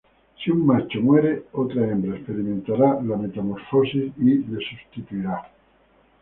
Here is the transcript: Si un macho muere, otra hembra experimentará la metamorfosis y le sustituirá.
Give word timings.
Si 0.43 0.49
un 0.49 0.65
macho 0.65 0.99
muere, 0.99 1.43
otra 1.51 1.83
hembra 1.87 2.15
experimentará 2.17 2.99
la 3.03 3.17
metamorfosis 3.17 4.11
y 4.17 4.39
le 4.51 4.57
sustituirá. 4.65 5.47